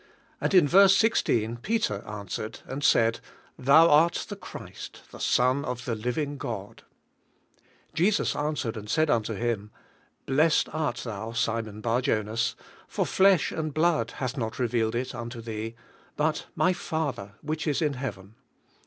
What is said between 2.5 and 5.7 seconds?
and said, "Thou art the Christ, the Son